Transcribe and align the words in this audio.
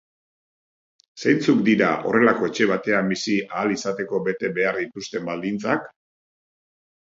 Zeintzuk 1.23 1.59
dira 1.67 1.89
horrelako 2.11 2.47
etxe 2.51 2.67
batean 2.71 3.11
bizi 3.13 3.35
ahal 3.51 3.75
izateko 3.75 4.23
bete 4.31 4.51
behar 4.57 4.81
dituzten 4.81 5.29
baldintzak? 5.31 5.87